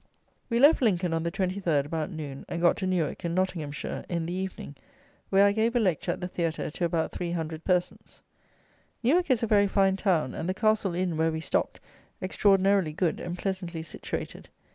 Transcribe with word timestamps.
We 0.49 0.57
left 0.57 0.81
Lincoln 0.81 1.13
on 1.13 1.21
the 1.21 1.31
23rd 1.31 1.85
about 1.85 2.09
noon, 2.09 2.43
and 2.49 2.59
got 2.59 2.75
to 2.77 2.87
Newark, 2.87 3.23
in 3.23 3.35
Nottinghamshire, 3.35 4.03
in 4.09 4.25
the 4.25 4.33
evening, 4.33 4.73
where 5.29 5.45
I 5.45 5.51
gave 5.51 5.75
a 5.75 5.79
lecture 5.79 6.11
at 6.11 6.21
the 6.21 6.27
theatre 6.27 6.71
to 6.71 6.85
about 6.85 7.11
three 7.11 7.33
hundred 7.33 7.63
persons. 7.63 8.23
Newark 9.03 9.29
is 9.29 9.43
a 9.43 9.47
very 9.47 9.67
fine 9.67 9.97
town, 9.97 10.33
and 10.33 10.49
the 10.49 10.55
Castle 10.55 10.95
Inn, 10.95 11.17
where 11.17 11.31
we 11.31 11.39
stopped, 11.39 11.79
extraordinarily 12.19 12.93
good 12.93 13.19
and 13.19 13.37
pleasantly 13.37 13.83
situated. 13.83 14.49